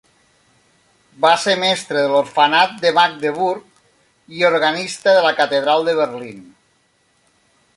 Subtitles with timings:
[1.25, 3.83] Va ser mestre de l'Orfenat de Magdeburg
[4.39, 6.41] i organista de la Catedral de Berlín.